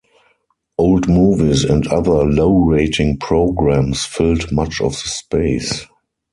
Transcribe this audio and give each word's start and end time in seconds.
Old 0.79 1.07
movies 1.07 1.63
and 1.63 1.85
other 1.89 2.25
low 2.25 2.57
rating 2.57 3.19
programs 3.19 4.03
filled 4.03 4.51
much 4.51 4.81
of 4.81 4.93
the 4.93 4.97
space. 5.07 5.85